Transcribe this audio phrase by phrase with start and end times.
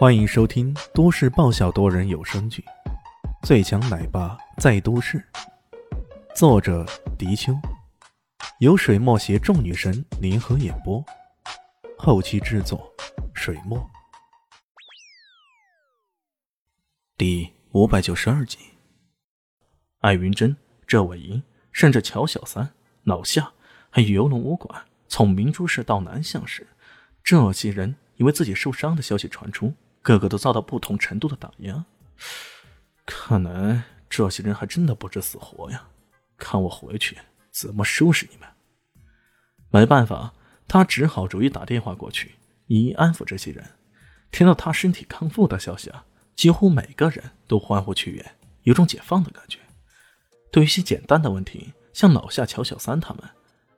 [0.00, 2.64] 欢迎收听都市爆笑多人有声剧
[3.46, 5.18] 《最强奶爸在都市》，
[6.34, 6.86] 作者：
[7.18, 7.52] 迪秋，
[8.60, 11.04] 由水墨携众女神联合演播，
[11.98, 12.90] 后期制作：
[13.34, 13.86] 水墨。
[17.18, 18.58] 第五百九十二集，
[19.98, 20.56] 艾云珍、
[20.86, 21.42] 赵伟英，
[21.72, 22.72] 甚至乔小三、
[23.02, 23.52] 老夏，
[23.90, 26.66] 还有游龙武馆，从明珠市到南巷市，
[27.22, 29.74] 这些人因为自己受伤的消息传出。
[30.02, 31.84] 个个都遭到不同程度的打压，
[33.04, 35.86] 看来这些人还真的不知死活呀！
[36.36, 37.18] 看我回去
[37.50, 38.48] 怎么收拾你们！
[39.70, 40.32] 没办法，
[40.66, 42.34] 他只好逐一打电话过去，
[42.66, 43.64] 一一安抚这些人。
[44.30, 48.32] 听到他身体康复的消息啊，几乎每个人都欢呼雀跃，
[48.62, 49.58] 有种解放的感觉。
[50.50, 53.22] 对于一些简单的问题，像老夏、乔小三他们，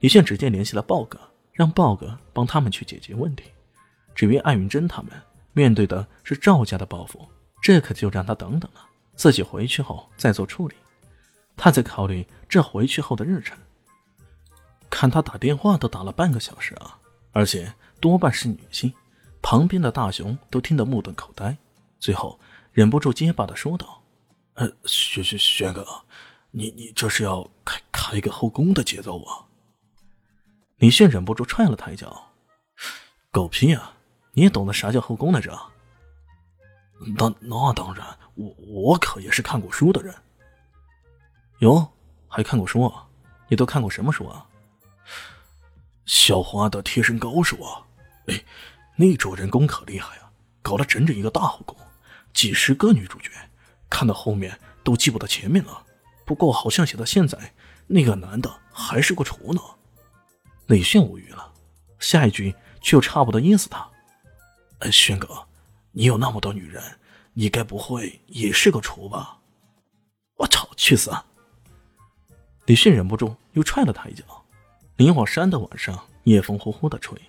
[0.00, 1.20] 李炫直接联系了豹哥，
[1.52, 3.44] 让豹哥帮他们去解决问题。
[4.14, 5.12] 至于艾云珍他们，
[5.52, 7.28] 面对的是赵家的报复，
[7.62, 10.74] 这可就让他等等了，自己回去后再做处理。
[11.56, 13.58] 他在考虑这回去后的日程。
[14.90, 16.98] 看他打电话都打了半个小时啊，
[17.32, 18.92] 而且多半是女性，
[19.42, 21.56] 旁边的大雄都听得目瞪口呆，
[21.98, 22.38] 最后
[22.72, 24.02] 忍不住结巴的说道
[24.54, 25.86] ：“呃，轩轩轩哥，
[26.52, 29.44] 你你这是要开开一个后宫的节奏啊？”
[30.78, 32.30] 李炫忍不住踹了他一脚
[33.30, 33.96] ：“狗屁啊！”
[34.32, 35.58] 你也懂得啥叫后宫来着？
[37.16, 40.14] 那那当然，我我可也是看过书的人。
[41.60, 41.88] 哟，
[42.28, 43.06] 还看过书啊？
[43.48, 44.44] 你都看过什么书啊？
[46.06, 47.82] 小花的贴身高手啊！
[48.26, 48.44] 哎，
[48.96, 51.76] 那主人公可厉害啊，搞了整整一个大后宫，
[52.32, 53.30] 几十个女主角，
[53.88, 55.84] 看到后面都记不得前面了。
[56.26, 57.54] 不过好像写到现在，
[57.86, 59.60] 那个男的还是个厨呢。
[60.66, 61.52] 李炫无语了，
[61.98, 63.87] 下一句却又差不多噎死他。
[64.80, 65.46] 哎，轩哥，
[65.92, 66.82] 你有那么多女人，
[67.32, 69.38] 你该不会也是个厨吧？
[70.36, 71.10] 我操，去死！
[72.66, 74.22] 李迅忍不住又踹了他一脚。
[74.96, 77.20] 灵火山的晚上，夜风呼呼的吹，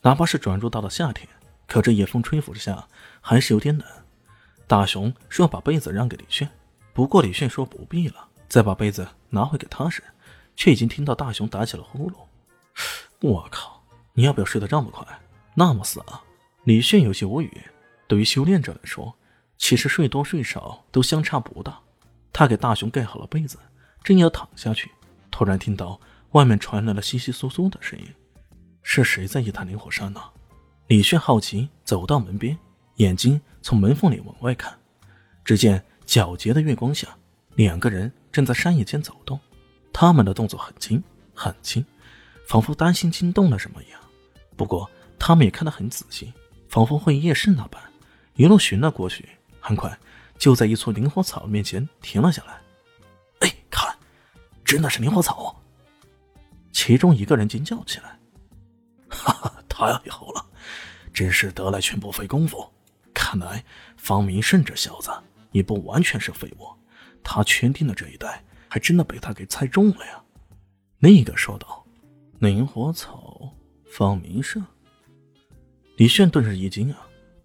[0.00, 1.28] 哪怕是转入到了夏天，
[1.66, 2.86] 可这夜风吹拂之下
[3.20, 3.86] 还是有点冷。
[4.66, 6.48] 大雄说要把被子让给李炫，
[6.94, 10.02] 不过李炫说不必了，再把被子拿回给他时，
[10.56, 12.14] 却已经听到大雄打起了呼噜。
[13.20, 13.82] 我靠，
[14.14, 15.06] 你要不要睡得这么快，
[15.54, 16.22] 那么死啊？
[16.66, 17.62] 李炫有些无语。
[18.08, 19.16] 对于修炼者来说，
[19.56, 21.78] 其实睡多睡少都相差不大。
[22.32, 23.56] 他给大雄盖好了被子，
[24.02, 24.90] 正要躺下去，
[25.30, 26.00] 突然听到
[26.32, 28.06] 外面传来了窸窸窣窣的声音。
[28.82, 30.20] 是谁在夜探灵火山呢？
[30.88, 32.58] 李炫好奇走到门边，
[32.96, 34.76] 眼睛从门缝里往外看，
[35.44, 37.16] 只见皎洁的月光下，
[37.54, 39.38] 两个人正在山野间走动。
[39.92, 41.00] 他们的动作很轻
[41.32, 41.86] 很轻，
[42.48, 44.00] 仿佛担心惊动了什么一样。
[44.56, 46.32] 不过他们也看得很仔细。
[46.68, 47.80] 仿佛会夜市那般，
[48.34, 49.28] 一路寻了过去，
[49.60, 49.98] 很快
[50.38, 52.60] 就在一簇灵火草面前停了下来。
[53.40, 53.96] 哎，看，
[54.64, 55.62] 真的是灵火草！
[56.72, 58.18] 其中一个人惊叫起来
[59.08, 60.44] ：“哈哈，太好了，
[61.12, 62.68] 真是得来全不费工夫。
[63.14, 63.64] 看来
[63.96, 65.10] 方明胜这小子
[65.52, 66.68] 也不完全是废物，
[67.24, 70.22] 他圈定的这一带还真的被他给猜中了呀。”
[71.00, 71.84] 另一个说道
[72.40, 73.50] ：“灵火草，
[73.90, 74.62] 方明胜。”
[75.96, 76.98] 李炫顿时一惊啊！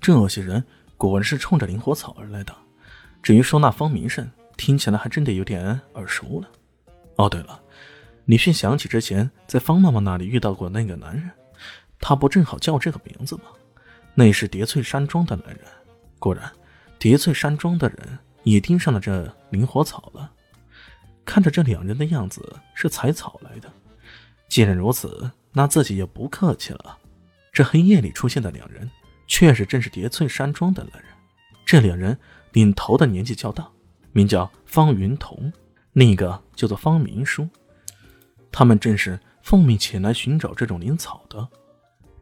[0.00, 0.64] 这些人
[0.96, 2.54] 果然是冲着灵火草而来的。
[3.22, 6.48] 至于说那方明胜，听起来还真的有点耳熟了。
[7.16, 7.60] 哦，对了，
[8.24, 11.30] 李炫想起之前在方妈妈那里遇到过那个男人，
[12.00, 13.42] 他不正好叫这个名字吗？
[14.14, 15.64] 那是叠翠山庄的男人。
[16.18, 16.50] 果然，
[16.98, 20.32] 叠翠山庄的人也盯上了这灵火草了。
[21.26, 23.70] 看着这两人的样子是采草来的，
[24.48, 26.96] 既然如此，那自己也不客气了。
[27.58, 28.88] 这黑夜里出现的两人，
[29.26, 31.10] 确实正是叠翠山庄的男人。
[31.66, 32.16] 这两人
[32.52, 33.68] 领头的年纪较大，
[34.12, 35.52] 名叫方云彤，
[35.92, 37.48] 另一个叫做方明书。
[38.52, 41.48] 他们正是奉命前来寻找这种灵草的。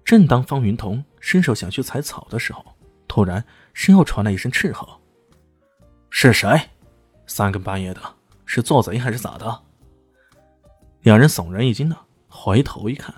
[0.07, 2.65] 正当方云彤伸手想去采草的时候，
[3.07, 3.45] 突然
[3.75, 4.89] 身后传来一声斥喝
[6.09, 6.59] ：“是谁？
[7.27, 8.01] 三更半夜的，
[8.47, 9.63] 是做贼还是咋的？”
[11.05, 13.15] 两人悚然一惊呢，回头一看，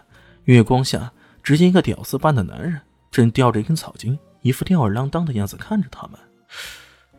[0.46, 1.12] 月光下。
[1.48, 2.78] 只见一个屌丝般的男人
[3.10, 6.20] 正叼着一根草茎，一副吊儿郎当的样子看着他们。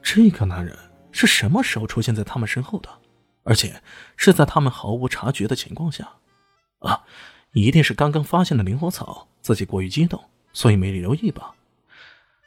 [0.03, 0.77] 这个男人
[1.11, 2.89] 是什么时候出现在他们身后的？
[3.41, 3.81] 而且
[4.17, 6.07] 是在他们毫无察觉的情况下？
[6.77, 7.01] 啊，
[7.53, 10.23] 一定是刚刚发现了灵火草，自己过于激动，
[10.53, 11.55] 所以没留意吧？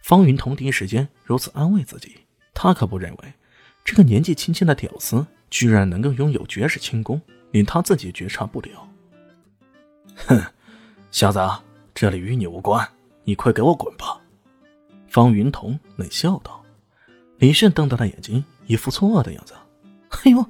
[0.04, 2.16] 方云同第一时间如此安慰自己，
[2.54, 3.32] 他可不认为
[3.84, 7.20] 这个年纪轻轻的屌丝居然能够拥有绝世轻功，
[7.50, 8.88] 连他自己觉察不了。
[10.28, 10.40] 哼，
[11.10, 11.40] 小子。
[12.02, 12.84] 这里与你无关，
[13.22, 14.20] 你快给我滚吧！
[15.06, 16.60] 方云彤冷笑道。
[17.38, 19.54] 李炫瞪大了眼睛，一副错愕的样子。
[20.24, 20.44] 哎呦，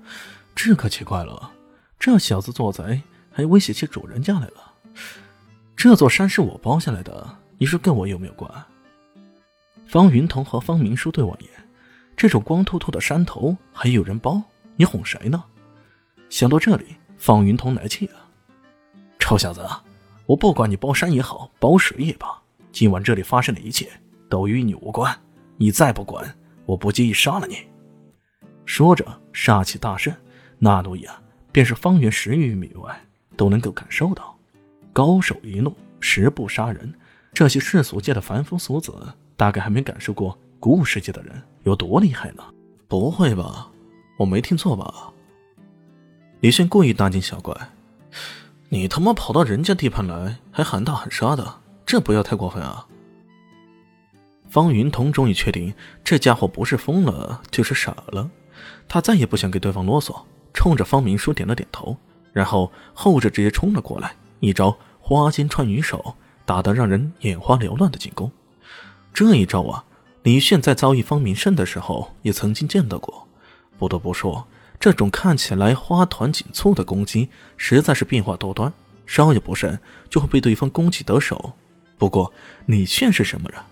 [0.54, 1.52] 这可奇怪了，
[1.98, 4.72] 这小子做贼还威胁起主人家来了。
[5.76, 8.50] 这座山是我包下来的，你说跟我有没有关？
[9.86, 11.52] 方云彤和方明书对望一眼，
[12.16, 14.42] 这种光秃秃的山头还有人包，
[14.76, 15.44] 你哄谁呢？
[16.30, 18.26] 想到这里，方云彤来气了
[19.20, 19.68] ：“臭小子，
[20.32, 22.26] 我不管你包山也好，包水也罢，
[22.72, 23.86] 今晚这里发生的一切
[24.30, 25.14] 都与你无关。
[25.58, 26.34] 你再不管，
[26.64, 27.58] 我不介意杀了你。”
[28.64, 30.10] 说着，煞气大盛，
[30.58, 31.20] 那怒意啊，
[31.52, 32.98] 便是方圆十余米外
[33.36, 34.34] 都能够感受到。
[34.90, 36.94] 高手一怒，十步杀人，
[37.34, 38.94] 这些世俗界的凡夫俗子，
[39.36, 42.42] 大概还没感受过古武世界的人有多厉害呢。
[42.88, 43.70] 不会吧？
[44.16, 45.12] 我没听错吧？
[46.40, 47.54] 李炫故意大惊小怪
[48.72, 52.86] ：“你他妈跑到人家地盘来，还喊打喊杀的，这不要太过分啊！”
[54.48, 58.30] 方云彤终于确定这家伙不是疯了就是傻了，
[58.88, 60.22] 他再也不想给对方啰嗦，
[60.54, 61.94] 冲着方明书点了点头，
[62.32, 66.14] 然后后者直接冲了过来，一招花间穿云手
[66.46, 68.32] 打得让人眼花缭乱的进攻。
[69.12, 69.84] 这一招啊，
[70.22, 73.28] 李炫在遭遇方明胜的时候也曾经见到过，
[73.78, 74.46] 不得不说。
[74.82, 78.72] 这种看起来花团锦簇的攻击，实在是变化多端，
[79.06, 79.78] 稍有不慎
[80.10, 81.52] 就会被对方攻击得手。
[81.96, 82.32] 不过
[82.66, 83.62] 李炫是什么人？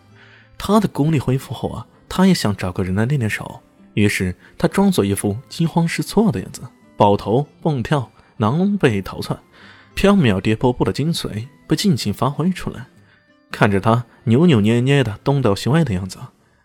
[0.57, 3.61] 他的功力恢复后啊，他也想找个人来练练手。
[3.95, 6.63] 于是他装作一副惊慌失措的样子，
[6.97, 9.37] 抱头蹦跳，狼狈逃窜，
[9.97, 12.87] 飘渺跌波步的精髓被尽情发挥出来。
[13.51, 16.21] 看着他扭扭捏捏的东倒西歪的样子，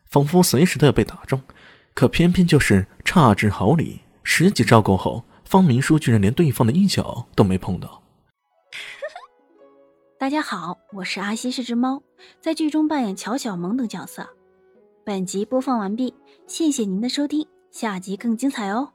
[0.05, 1.41] 仿佛随时都要被打中，
[1.95, 4.01] 可偏偏就是差之毫厘。
[4.27, 8.01] 十几招过后，方明书居然连对方的一脚都没碰到。
[10.17, 12.01] 大家好，我是阿西，是只猫，
[12.41, 14.27] 在剧中扮演乔小萌等角色。
[15.05, 16.11] 本集播放完毕，
[16.47, 18.91] 谢谢您的收听，下集更精彩哦。